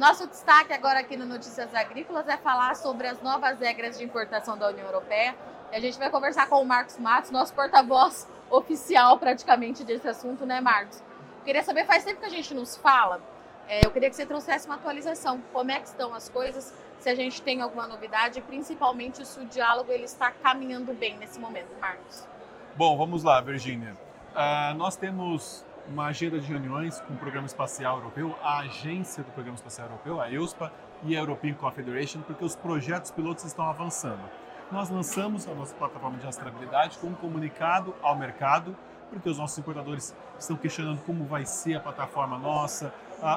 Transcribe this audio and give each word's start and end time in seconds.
Nosso 0.00 0.26
destaque 0.26 0.72
agora 0.72 1.00
aqui 1.00 1.14
no 1.14 1.26
Notícias 1.26 1.74
Agrícolas 1.74 2.26
é 2.26 2.34
falar 2.38 2.74
sobre 2.74 3.06
as 3.06 3.20
novas 3.20 3.60
regras 3.60 3.98
de 3.98 4.04
importação 4.04 4.56
da 4.56 4.68
União 4.68 4.86
Europeia. 4.86 5.36
E 5.70 5.76
a 5.76 5.78
gente 5.78 5.98
vai 5.98 6.08
conversar 6.08 6.48
com 6.48 6.62
o 6.62 6.64
Marcos 6.64 6.96
Matos, 6.96 7.30
nosso 7.30 7.52
porta-voz 7.52 8.26
oficial 8.48 9.18
praticamente 9.18 9.84
desse 9.84 10.08
assunto, 10.08 10.46
né, 10.46 10.58
Marcos? 10.58 11.02
Queria 11.44 11.62
saber, 11.62 11.84
faz 11.84 12.02
tempo 12.02 12.18
que 12.18 12.24
a 12.24 12.30
gente 12.30 12.54
nos 12.54 12.78
fala, 12.78 13.20
é, 13.68 13.84
eu 13.84 13.90
queria 13.90 14.08
que 14.08 14.16
você 14.16 14.24
trouxesse 14.24 14.64
uma 14.64 14.76
atualização. 14.76 15.38
Como 15.52 15.70
é 15.70 15.78
que 15.78 15.88
estão 15.88 16.14
as 16.14 16.30
coisas? 16.30 16.72
Se 16.98 17.10
a 17.10 17.14
gente 17.14 17.42
tem 17.42 17.60
alguma 17.60 17.86
novidade, 17.86 18.40
principalmente 18.40 19.22
se 19.26 19.38
o 19.38 19.44
diálogo 19.44 19.92
ele 19.92 20.04
está 20.04 20.30
caminhando 20.30 20.94
bem 20.94 21.18
nesse 21.18 21.38
momento, 21.38 21.78
Marcos. 21.78 22.26
Bom, 22.74 22.96
vamos 22.96 23.22
lá, 23.22 23.38
Virgínia. 23.42 23.94
Uh, 24.30 24.74
nós 24.78 24.96
temos 24.96 25.62
uma 25.88 26.06
agenda 26.06 26.38
de 26.38 26.46
reuniões 26.46 27.00
com 27.00 27.14
o 27.14 27.16
Programa 27.16 27.46
Espacial 27.46 27.96
Europeu, 27.98 28.36
a 28.42 28.60
agência 28.60 29.22
do 29.22 29.30
Programa 29.32 29.56
Espacial 29.56 29.88
Europeu, 29.88 30.20
a 30.20 30.30
EUSPA 30.30 30.72
e 31.02 31.16
a 31.16 31.20
European 31.20 31.54
Confederation, 31.54 32.20
porque 32.22 32.44
os 32.44 32.54
projetos 32.54 33.10
pilotos 33.10 33.44
estão 33.44 33.68
avançando. 33.68 34.22
Nós 34.70 34.88
lançamos 34.88 35.48
a 35.48 35.54
nossa 35.54 35.74
plataforma 35.74 36.18
de 36.18 36.24
rastreabilidade 36.24 36.98
com 36.98 37.08
um 37.08 37.14
comunicado 37.14 37.94
ao 38.02 38.16
mercado, 38.16 38.76
porque 39.10 39.28
os 39.28 39.38
nossos 39.38 39.58
importadores 39.58 40.14
estão 40.38 40.56
questionando 40.56 41.02
como 41.02 41.24
vai 41.24 41.44
ser 41.44 41.74
a 41.74 41.80
plataforma 41.80 42.38
nossa, 42.38 42.94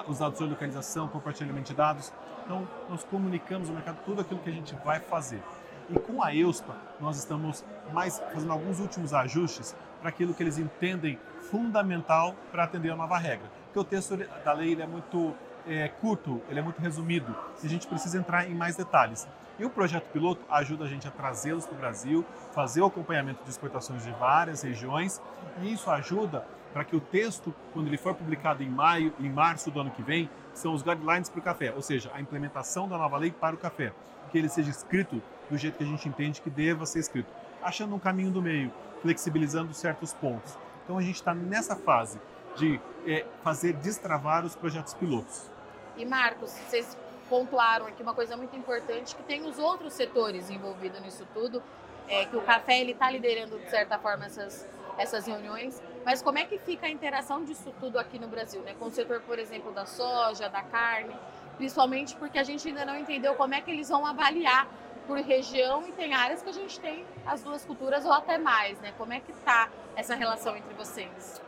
os 0.07 0.19
dados 0.19 0.37
de 0.37 0.45
localização, 0.45 1.07
compartilhamento 1.07 1.71
de 1.71 1.75
dados. 1.75 2.13
Então, 2.45 2.67
nós 2.89 3.03
comunicamos 3.03 3.69
ao 3.69 3.75
mercado 3.75 3.97
tudo 4.05 4.21
aquilo 4.21 4.39
que 4.41 4.49
a 4.49 4.53
gente 4.53 4.75
vai 4.85 4.99
fazer. 4.99 5.41
E 5.89 5.99
com 5.99 6.23
a 6.23 6.33
EUSPA, 6.33 6.75
nós 6.99 7.17
estamos 7.17 7.63
mais 7.91 8.19
fazendo 8.19 8.51
alguns 8.51 8.79
últimos 8.79 9.13
ajustes 9.13 9.75
para 9.99 10.09
aquilo 10.09 10.33
que 10.33 10.41
eles 10.41 10.57
entendem 10.57 11.19
fundamental 11.41 12.35
para 12.51 12.63
atender 12.63 12.91
a 12.91 12.95
nova 12.95 13.17
regra. 13.17 13.49
Porque 13.65 13.79
o 13.79 13.83
texto 13.83 14.17
da 14.43 14.53
lei 14.53 14.79
é 14.81 14.87
muito 14.87 15.33
é, 15.67 15.87
curto, 15.87 16.41
ele 16.49 16.59
é 16.59 16.63
muito 16.63 16.79
resumido, 16.79 17.35
e 17.61 17.67
a 17.67 17.69
gente 17.69 17.87
precisa 17.87 18.17
entrar 18.17 18.49
em 18.49 18.55
mais 18.55 18.75
detalhes. 18.75 19.27
E 19.59 19.65
o 19.65 19.69
projeto 19.69 20.05
piloto 20.11 20.41
ajuda 20.49 20.85
a 20.85 20.87
gente 20.87 21.07
a 21.07 21.11
trazê-los 21.11 21.65
para 21.65 21.75
o 21.75 21.77
Brasil, 21.77 22.25
fazer 22.53 22.81
o 22.81 22.85
acompanhamento 22.85 23.43
de 23.43 23.49
exportações 23.49 24.03
de 24.03 24.11
várias 24.11 24.61
regiões, 24.61 25.21
e 25.61 25.73
isso 25.73 25.89
ajuda 25.91 26.45
para 26.73 26.83
que 26.83 26.95
o 26.95 26.99
texto, 26.99 27.53
quando 27.71 27.87
ele 27.87 27.97
for 27.97 28.15
publicado 28.15 28.63
em 28.63 28.69
maio, 28.69 29.13
em 29.19 29.29
março 29.29 29.69
do 29.69 29.79
ano 29.79 29.91
que 29.91 30.01
vem, 30.01 30.29
são 30.53 30.73
os 30.73 30.81
guidelines 30.81 31.29
para 31.29 31.39
o 31.39 31.43
café, 31.43 31.71
ou 31.75 31.81
seja, 31.81 32.09
a 32.13 32.19
implementação 32.19 32.87
da 32.87 32.97
nova 32.97 33.17
lei 33.17 33.31
para 33.31 33.53
o 33.55 33.57
café, 33.59 33.93
que 34.33 34.37
ele 34.39 34.49
seja 34.49 34.71
escrito 34.71 35.21
do 35.47 35.55
jeito 35.55 35.77
que 35.77 35.83
a 35.83 35.87
gente 35.87 36.09
entende 36.09 36.41
que 36.41 36.49
deva 36.49 36.87
ser 36.87 36.99
escrito, 36.99 37.31
achando 37.61 37.93
um 37.93 37.99
caminho 37.99 38.31
do 38.31 38.41
meio, 38.41 38.73
flexibilizando 39.03 39.71
certos 39.75 40.11
pontos. 40.11 40.57
Então 40.83 40.97
a 40.97 41.01
gente 41.03 41.15
está 41.15 41.35
nessa 41.35 41.75
fase 41.75 42.19
de 42.57 42.81
é, 43.05 43.25
fazer 43.43 43.73
destravar 43.73 44.43
os 44.43 44.55
projetos 44.55 44.95
pilotos. 44.95 45.51
E 45.95 46.03
Marcos, 46.03 46.49
vocês 46.51 46.97
pontuaram 47.29 47.85
aqui 47.85 48.01
uma 48.01 48.15
coisa 48.15 48.35
muito 48.35 48.55
importante 48.55 49.15
que 49.15 49.21
tem 49.21 49.45
os 49.45 49.59
outros 49.59 49.93
setores 49.93 50.49
envolvidos 50.49 50.99
nisso 51.01 51.27
tudo, 51.31 51.61
é 52.07 52.25
que 52.25 52.35
o 52.35 52.41
café 52.41 52.81
ele 52.81 52.93
está 52.93 53.11
liderando 53.11 53.59
de 53.59 53.69
certa 53.69 53.99
forma 53.99 54.25
essas 54.25 54.67
essas 54.97 55.25
reuniões, 55.25 55.81
mas 56.05 56.21
como 56.21 56.37
é 56.37 56.45
que 56.45 56.59
fica 56.59 56.85
a 56.85 56.89
interação 56.89 57.43
disso 57.43 57.73
tudo 57.79 57.97
aqui 57.97 58.19
no 58.19 58.27
Brasil, 58.27 58.61
né? 58.61 58.75
Com 58.77 58.85
o 58.85 58.91
setor, 58.91 59.21
por 59.21 59.39
exemplo, 59.39 59.71
da 59.71 59.87
soja, 59.87 60.47
da 60.49 60.61
carne, 60.61 61.15
principalmente 61.57 62.15
porque 62.15 62.37
a 62.37 62.43
gente 62.43 62.67
ainda 62.67 62.85
não 62.85 62.97
entendeu 62.97 63.35
como 63.35 63.53
é 63.53 63.61
que 63.61 63.71
eles 63.71 63.89
vão 63.89 64.05
avaliar 64.05 64.67
por 65.07 65.17
região 65.17 65.87
e 65.87 65.91
tem 65.91 66.13
áreas 66.13 66.41
que 66.41 66.49
a 66.49 66.53
gente 66.53 66.79
tem 66.79 67.05
as 67.25 67.43
duas 67.43 67.65
culturas 67.65 68.05
ou 68.05 68.13
até 68.13 68.37
mais, 68.37 68.79
né? 68.79 68.93
Como 68.97 69.13
é 69.13 69.19
que 69.19 69.31
está 69.31 69.69
essa 69.95 70.15
relação 70.15 70.55
entre 70.55 70.73
vocês? 70.73 71.41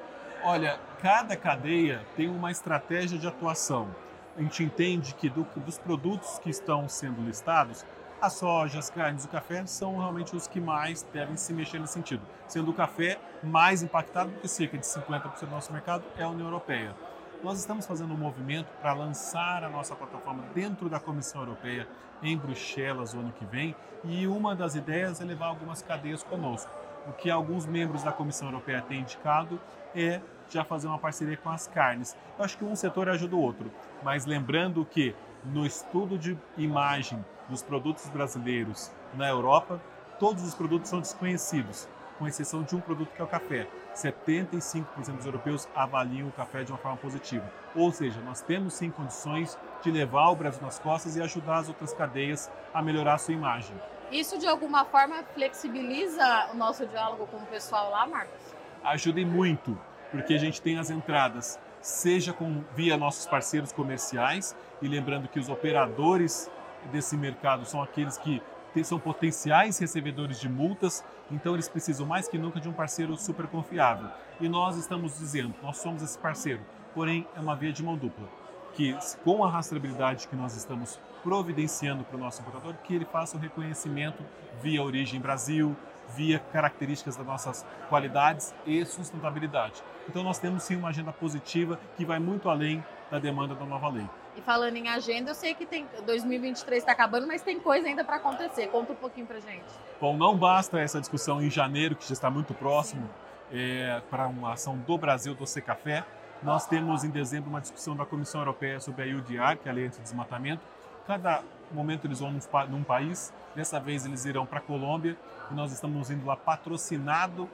Olha, 0.44 0.80
cada 1.02 1.36
cadeia 1.36 2.06
tem 2.16 2.28
uma 2.28 2.52
estratégia 2.52 3.17
de 3.17 3.28
atuação. 3.28 3.95
A 4.38 4.42
gente 4.42 4.64
entende 4.64 5.16
que 5.16 5.30
do, 5.30 5.44
dos 5.56 5.78
produtos 5.78 6.38
que 6.40 6.50
estão 6.50 6.90
sendo 6.90 7.22
listados, 7.22 7.85
a 8.22 8.30
soja, 8.30 8.80
as 8.80 8.90
carnes, 8.90 9.25
o 9.25 9.30
café 9.30 9.66
são 9.66 9.97
realmente 9.97 10.35
os 10.35 10.47
que 10.47 10.59
mais 10.59 11.03
devem 11.13 11.38
se 11.38 11.53
mexer 11.53 11.80
nesse 11.80 11.94
sentido, 11.94 12.22
sendo 12.47 12.72
o 12.72 12.74
café 12.74 13.18
mais 13.41 13.81
impactado, 13.81 14.31
porque 14.31 14.47
cerca 14.47 14.78
de 14.78 14.85
50% 14.85 15.40
do 15.41 15.47
nosso 15.47 15.72
mercado 15.72 16.03
é 16.18 16.24
a 16.24 16.30
União 16.30 16.47
Europeia. 16.47 16.96
Nós 17.44 17.59
estamos 17.59 17.85
fazendo 17.85 18.13
um 18.13 18.18
movimento 18.18 18.68
para 18.81 18.94
lançar 18.94 19.63
a 19.63 19.69
nossa 19.69 19.96
plataforma 19.96 20.44
dentro 20.53 20.90
da 20.90 21.00
Comissão 21.00 21.41
Europeia 21.41 21.88
em 22.23 22.35
Bruxelas 22.38 23.13
o 23.13 23.19
ano 23.19 23.31
que 23.31 23.46
vem, 23.46 23.75
e 24.03 24.25
uma 24.25 24.56
das 24.56 24.75
ideias 24.75 25.22
é 25.22 25.25
levar 25.25 25.47
algumas 25.47 25.81
cadeias 25.81 26.24
conosco. 26.24 26.72
O 27.07 27.13
que 27.13 27.29
alguns 27.29 27.66
membros 27.66 28.03
da 28.03 28.12
Comissão 28.12 28.47
Europeia 28.47 28.81
têm 28.81 29.01
indicado 29.01 29.59
é 29.95 30.22
já 30.50 30.63
fazer 30.63 30.88
uma 30.88 30.97
parceria 30.97 31.38
com 31.38 31.50
as 31.50 31.68
carnes. 31.68 32.18
Eu 32.38 32.45
acho 32.45 32.57
que 32.57 32.66
um 32.66 32.75
setor 32.75 33.09
ajuda 33.09 33.35
o 33.35 33.41
outro, 33.41 33.72
mas 34.01 34.25
lembrando 34.25 34.84
que 34.85 35.16
no 35.44 35.66
estudo 35.66 36.18
de 36.18 36.38
imagem 36.57 37.24
dos 37.47 37.62
produtos 37.62 38.09
brasileiros 38.09 38.91
na 39.13 39.28
Europa, 39.28 39.79
todos 40.19 40.44
os 40.44 40.56
produtos 40.56 40.90
são 40.90 41.00
desconhecidos, 41.00 41.88
com 42.18 42.28
exceção 42.28 42.64
de 42.64 42.76
um 42.76 42.80
produto 42.80 43.12
que 43.14 43.22
é 43.22 43.24
o 43.24 43.28
café. 43.28 43.68
75% 43.94 44.86
dos 45.16 45.26
europeus 45.26 45.68
avaliam 45.76 46.28
o 46.28 46.31
café 46.31 46.64
de 46.64 46.72
uma 46.72 46.78
forma 46.78 46.98
positiva. 46.98 47.50
Ou 47.76 47.92
seja, 47.92 48.20
nós 48.22 48.42
temos 48.42 48.74
sim 48.74 48.90
condições 48.90 49.58
de 49.81 49.92
levar 49.92 50.30
o 50.30 50.36
Brasil 50.36 50.62
nas 50.62 50.80
costas 50.80 51.16
e 51.16 51.22
ajudar 51.22 51.58
as 51.58 51.68
outras 51.68 51.94
cadeias 51.94 52.52
a 52.74 52.81
melhorar 52.81 53.16
a 53.16 53.18
sua 53.18 53.34
imagem. 53.34 53.75
Isso 54.12 54.38
de 54.38 54.48
alguma 54.48 54.86
forma 54.86 55.24
flexibiliza 55.34 56.50
o 56.54 56.58
nosso 56.58 56.86
diálogo 56.86 57.25
com 57.28 57.38
o 57.38 57.46
pessoal 57.48 57.90
lá, 57.90 58.06
Marcos? 58.06 58.56
Ajuda 58.84 59.25
muito, 59.25 59.78
porque 60.12 60.36
a 60.36 60.38
gente 60.38 60.62
tem 60.62 60.78
as 60.78 60.90
entradas, 60.90 61.59
seja 61.81 62.31
com, 62.31 62.64
via 62.75 62.98
nossos 62.98 63.25
parceiros 63.25 63.72
comerciais, 63.72 64.56
e 64.81 64.88
lembrando 64.88 65.28
que 65.28 65.40
os 65.40 65.50
operadores 65.50 66.50
desse 66.92 67.18
mercado 67.18 67.66
são 67.66 67.81
aqueles 67.81 68.18
que 68.18 68.42
são 68.84 69.00
potenciais 69.00 69.78
recebedores 69.78 70.40
de 70.40 70.50
multas, 70.50 71.03
então 71.31 71.53
eles 71.53 71.69
precisam 71.69 72.06
mais 72.06 72.28
que 72.28 72.38
nunca 72.38 72.59
de 72.59 72.68
um 72.68 72.74
parceiro 72.74 73.16
super 73.18 73.47
confiável. 73.47 74.09
E 74.40 74.50
nós 74.50 74.78
estamos 74.78 75.18
dizendo, 75.18 75.53
nós 75.62 75.78
somos 75.78 76.02
esse 76.03 76.18
parceiro, 76.18 76.62
porém 76.94 77.28
é 77.36 77.40
uma 77.40 77.56
via 77.56 77.72
de 77.72 77.84
mão 77.84 77.96
dupla, 77.96 78.28
que 78.74 78.97
com 79.24 79.44
a 79.44 79.50
rastreabilidade 79.50 80.28
que 80.28 80.36
nós 80.36 80.56
estamos 80.56 81.00
providenciando 81.24 82.03
para 82.03 82.18
o 82.18 82.19
nosso 82.19 82.41
importador, 82.41 82.75
que 82.84 82.94
ele 82.94 83.06
faça 83.06 83.38
o 83.38 83.40
reconhecimento 83.40 84.24
via 84.62 84.84
origem 84.84 85.19
Brasil, 85.19 85.75
via 86.16 86.40
características 86.40 87.16
das 87.16 87.25
nossas 87.25 87.66
qualidades 87.90 88.53
e 88.66 88.86
sustentabilidade. 88.86 89.81
Então 90.07 90.24
nós 90.24 90.38
temos 90.38 90.63
sim 90.63 90.75
uma 90.75 90.90
agenda 90.90 91.12
positiva 91.12 91.80
que 91.97 92.06
vai 92.06 92.19
muito 92.19 92.50
além 92.50 92.84
da 93.10 93.20
demanda 93.20 93.56
da 93.56 93.66
nova 93.66 93.90
lei. 93.90 94.08
E 94.36 94.42
falando 94.42 94.76
em 94.76 94.90
agenda, 94.90 95.32
eu 95.32 95.36
sei 95.36 95.54
que 95.54 95.66
tem 95.66 95.88
2023 96.06 96.80
está 96.80 96.92
acabando, 96.92 97.26
mas 97.26 97.42
tem 97.42 97.60
coisa 97.60 97.88
ainda 97.88 98.04
para 98.04 98.18
acontecer. 98.18 98.68
Conta 98.68 98.92
um 98.92 98.96
pouquinho 98.96 99.26
para 99.26 99.40
gente. 99.40 99.64
Bom, 100.00 100.18
não 100.18 100.36
basta 100.36 100.80
essa 100.80 101.00
discussão 101.00 101.42
em 101.42 101.50
janeiro, 101.50 101.96
que 101.96 102.06
já 102.06 102.14
está 102.14 102.30
muito 102.30 102.54
próximo, 102.54 103.10
é, 103.52 104.02
para 104.10 104.28
uma 104.28 104.54
ação 104.54 104.78
do 104.78 104.98
Brasil 104.98 105.34
do 105.34 105.46
Secafé. 105.48 106.04
Nós 106.44 106.68
temos 106.68 107.04
em 107.04 107.10
dezembro 107.10 107.50
uma 107.50 107.62
discussão 107.62 107.96
da 107.96 108.06
Comissão 108.06 108.42
Europeia 108.42 108.80
sobre 108.80 109.04
a 109.04 109.16
UDR, 109.16 109.58
que 109.62 109.70
é 109.70 109.72
a 109.72 109.74
Lei 109.74 109.88
Anti-Desmatamento. 109.88 110.62
Cada 111.08 111.42
momento 111.72 112.06
eles 112.06 112.20
vão 112.20 112.34
num 112.70 112.84
país, 112.84 113.34
dessa 113.56 113.80
vez 113.80 114.06
eles 114.06 114.26
irão 114.26 114.46
para 114.46 114.60
a 114.60 114.62
Colômbia, 114.62 115.18
e 115.50 115.54
nós 115.54 115.72
estamos 115.72 116.10
indo 116.10 116.26
lá 116.26 116.36
patrocinado 116.36 117.50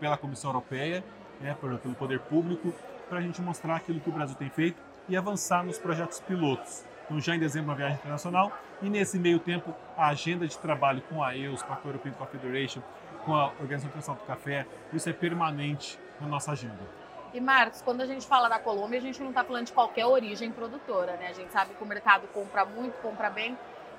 pela 0.00 0.16
Comissão 0.16 0.50
Europeia, 0.50 1.04
né, 1.40 1.56
pelo 1.60 1.78
Poder 1.94 2.20
Público, 2.20 2.72
para 3.08 3.18
a 3.18 3.22
gente 3.22 3.40
mostrar 3.42 3.76
aquilo 3.76 4.00
que 4.00 4.08
o 4.08 4.12
Brasil 4.12 4.36
tem 4.36 4.48
feito 4.48 4.80
e 5.08 5.16
avançar 5.16 5.64
nos 5.64 5.78
projetos 5.78 6.20
pilotos. 6.20 6.84
Então, 7.04 7.20
já 7.20 7.34
em 7.34 7.38
dezembro, 7.38 7.70
uma 7.70 7.76
viagem 7.76 7.96
internacional 7.96 8.52
e, 8.80 8.88
nesse 8.88 9.18
meio 9.18 9.38
tempo, 9.38 9.74
a 9.96 10.08
agenda 10.08 10.46
de 10.46 10.56
trabalho 10.58 11.02
com 11.08 11.22
a 11.22 11.36
EUS, 11.36 11.62
com 11.62 11.72
a 11.72 11.78
European 11.84 12.12
Coffee 12.12 12.40
Federation, 12.40 12.80
com 13.24 13.34
a 13.34 13.46
Organização 13.60 13.88
Internacional 13.88 14.22
do 14.22 14.26
Café, 14.26 14.66
isso 14.92 15.08
é 15.08 15.12
permanente 15.12 15.98
na 16.20 16.26
nossa 16.26 16.52
agenda. 16.52 17.02
E 17.34 17.40
Marcos, 17.40 17.80
quando 17.80 18.02
a 18.02 18.06
gente 18.06 18.26
fala 18.26 18.48
da 18.48 18.58
Colômbia, 18.58 18.98
a 18.98 19.02
gente 19.02 19.20
não 19.20 19.30
está 19.30 19.42
falando 19.42 19.66
de 19.66 19.72
qualquer 19.72 20.04
origem 20.04 20.50
produtora, 20.50 21.16
né? 21.16 21.28
A 21.28 21.32
gente 21.32 21.50
sabe 21.50 21.74
que 21.74 21.82
o 21.82 21.86
mercado 21.86 22.26
compra 22.28 22.64
muito, 22.64 22.92
compra 23.00 23.30
bem. 23.30 23.56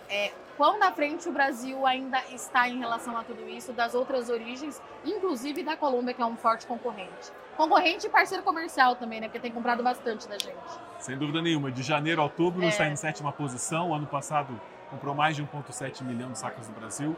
É, 0.10 0.32
quão 0.58 0.78
na 0.78 0.92
frente 0.92 1.28
o 1.28 1.32
Brasil 1.32 1.86
ainda 1.86 2.22
está 2.32 2.68
em 2.68 2.80
relação 2.80 3.18
a 3.18 3.24
tudo 3.24 3.48
isso, 3.50 3.74
das 3.74 3.96
outras 3.96 4.30
origens, 4.30 4.82
inclusive 5.06 5.64
da 5.64 5.76
Colômbia, 5.76 6.14
que 6.14 6.22
é 6.22 6.26
um 6.26 6.38
forte 6.38 6.66
concorrente? 6.68 7.32
Concorrente 7.56 8.08
e 8.08 8.10
parceiro 8.10 8.44
comercial 8.44 8.96
também, 8.96 9.22
né? 9.22 9.28
Porque 9.28 9.40
tem 9.40 9.52
comprado 9.52 9.84
bastante 9.84 10.28
da 10.28 10.38
gente. 10.38 10.58
Sem 11.00 11.18
dúvida 11.18 11.42
nenhuma. 11.42 11.72
De 11.72 11.84
janeiro 11.84 12.22
a 12.22 12.24
outubro, 12.24 12.64
é. 12.64 12.68
está 12.68 12.88
em 12.88 12.96
sétima 12.96 13.32
posição. 13.32 13.90
O 13.90 13.94
ano 13.94 14.08
passado 14.08 14.60
comprou 14.90 15.14
mais 15.14 15.36
de 15.36 15.44
1,7 15.44 16.04
milhão 16.04 16.32
de 16.32 16.40
sacas 16.40 16.68
no 16.68 16.74
Brasil. 16.76 17.16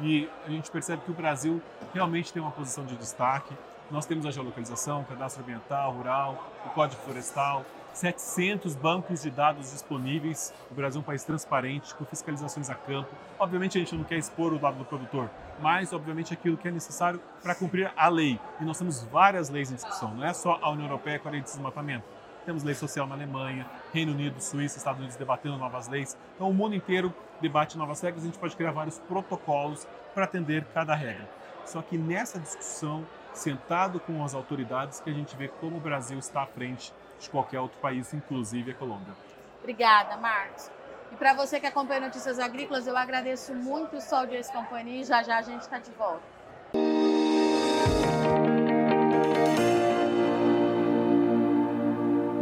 E 0.00 0.28
a 0.46 0.50
gente 0.50 0.70
percebe 0.70 1.02
que 1.02 1.10
o 1.10 1.14
Brasil 1.14 1.60
realmente 1.92 2.32
tem 2.32 2.40
uma 2.40 2.50
posição 2.50 2.84
de 2.84 2.96
destaque. 2.96 3.54
Nós 3.90 4.06
temos 4.06 4.24
a 4.24 4.30
geolocalização, 4.30 5.02
o 5.02 5.04
cadastro 5.04 5.42
ambiental, 5.42 5.92
rural, 5.92 6.50
o 6.64 6.70
código 6.70 7.00
florestal, 7.02 7.64
700 7.92 8.74
bancos 8.74 9.22
de 9.22 9.30
dados 9.30 9.70
disponíveis. 9.70 10.52
O 10.70 10.74
Brasil 10.74 10.98
é 10.98 11.02
um 11.02 11.04
país 11.04 11.24
transparente, 11.24 11.94
com 11.94 12.04
fiscalizações 12.04 12.70
a 12.70 12.74
campo. 12.74 13.10
Obviamente, 13.38 13.78
a 13.78 13.80
gente 13.80 13.94
não 13.94 14.04
quer 14.04 14.16
expor 14.16 14.52
o 14.52 14.60
lado 14.60 14.78
do 14.78 14.84
produtor, 14.84 15.30
mas, 15.60 15.92
obviamente, 15.92 16.32
aquilo 16.32 16.56
que 16.56 16.68
é 16.68 16.70
necessário 16.70 17.20
para 17.42 17.54
cumprir 17.54 17.92
a 17.96 18.08
lei. 18.08 18.40
E 18.60 18.64
nós 18.64 18.78
temos 18.78 19.02
várias 19.04 19.48
leis 19.48 19.70
em 19.70 19.74
discussão, 19.74 20.14
não 20.14 20.24
é 20.24 20.32
só 20.32 20.58
a 20.62 20.70
União 20.70 20.86
Europeia 20.86 21.18
com 21.18 21.28
a 21.28 21.32
lei 21.32 21.40
de 21.40 21.46
desmatamento. 21.46 22.04
temos 22.44 22.64
lei 22.64 22.74
social 22.74 23.06
na 23.06 23.14
Alemanha, 23.14 23.66
Reino 23.92 24.12
Unido, 24.12 24.40
Suíça, 24.40 24.76
Estados 24.76 24.98
Unidos 24.98 25.16
debatendo 25.16 25.56
novas 25.56 25.86
leis. 25.86 26.16
Então 26.34 26.50
o 26.50 26.54
mundo 26.54 26.74
inteiro 26.74 27.14
debate 27.40 27.78
novas 27.78 28.00
regras, 28.00 28.24
a 28.24 28.26
gente 28.26 28.38
pode 28.38 28.56
criar 28.56 28.72
vários 28.72 28.98
protocolos 28.98 29.86
para 30.12 30.24
atender 30.24 30.64
cada 30.74 30.92
regra. 30.92 31.28
Só 31.64 31.80
que 31.82 31.96
nessa 31.96 32.40
discussão, 32.40 33.06
sentado 33.32 34.00
com 34.00 34.24
as 34.24 34.34
autoridades, 34.34 35.00
que 35.00 35.08
a 35.08 35.12
gente 35.12 35.36
vê 35.36 35.46
como 35.46 35.76
o 35.76 35.80
Brasil 35.80 36.18
está 36.18 36.42
à 36.42 36.46
frente 36.46 36.92
de 37.22 37.30
qualquer 37.30 37.60
outro 37.60 37.78
país, 37.80 38.12
inclusive 38.12 38.72
a 38.72 38.74
Colômbia. 38.74 39.14
Obrigada, 39.60 40.16
Marcos. 40.16 40.70
E 41.12 41.16
para 41.16 41.34
você 41.34 41.60
que 41.60 41.66
acompanha 41.66 42.00
Notícias 42.00 42.38
Agrícolas, 42.38 42.86
eu 42.86 42.96
agradeço 42.96 43.54
muito 43.54 43.96
o 43.96 44.00
Sol 44.00 44.26
de 44.26 44.34
Ex-Companhia 44.34 45.00
e 45.00 45.04
já 45.04 45.22
já 45.22 45.38
a 45.38 45.42
gente 45.42 45.60
está 45.60 45.78
de 45.78 45.90
volta. 45.92 46.22